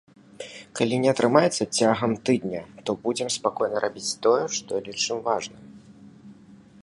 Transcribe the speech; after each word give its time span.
Калі 0.77 0.95
не 1.01 1.09
атрымаецца 1.13 1.63
цягам 1.81 2.11
тыдня, 2.29 2.63
то 2.89 2.97
будзем 3.05 3.29
спакойна 3.37 3.77
рабіць 3.85 4.17
тое, 4.27 4.41
што 4.61 4.71
лічым 4.87 5.17
важным. 5.27 5.63